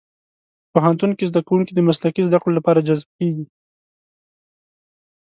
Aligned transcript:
پوهنتون 0.73 1.11
کې 1.17 1.29
زدهکوونکي 1.31 1.73
د 1.75 1.79
مسلکي 1.87 2.21
زدهکړو 2.29 2.57
لپاره 2.57 2.85
جذب 2.87 3.09
کېږي. 3.17 3.45